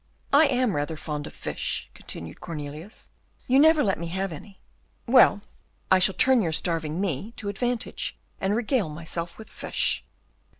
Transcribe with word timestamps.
"I 0.33 0.47
am 0.47 0.75
rather 0.75 0.97
fond 0.97 1.27
of 1.27 1.33
fish," 1.35 1.87
continued 1.93 2.41
Cornelius; 2.41 3.11
"you 3.45 3.59
never 3.59 3.83
let 3.83 3.99
me 3.99 4.07
have 4.07 4.31
any. 4.31 4.59
Well, 5.05 5.41
I 5.91 5.99
shall 5.99 6.15
turn 6.15 6.41
your 6.41 6.53
starving 6.53 6.99
me 6.99 7.33
to 7.37 7.49
advantage, 7.49 8.17
and 8.39 8.55
regale 8.55 8.89
myself 8.89 9.37
with 9.37 9.47
fish." 9.51 10.03